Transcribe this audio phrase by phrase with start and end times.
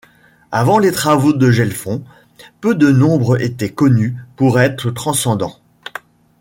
[0.51, 2.03] Avant les travaux de Gelfond,
[2.59, 5.57] peu de nombres étaient connus pour être transcendants.